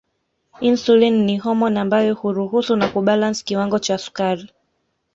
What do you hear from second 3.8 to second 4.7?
sukari